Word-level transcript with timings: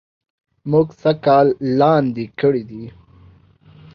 مونږ 0.69 0.87
سږ 1.01 1.17
کال 1.25 1.47
لاندي 1.79 2.25
کړي 2.39 2.63
دي 2.69 2.83